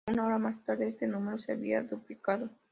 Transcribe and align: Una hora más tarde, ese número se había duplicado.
Una 0.09 0.25
hora 0.25 0.39
más 0.39 0.63
tarde, 0.65 0.87
ese 0.87 1.05
número 1.05 1.37
se 1.37 1.51
había 1.51 1.83
duplicado. 1.83 2.49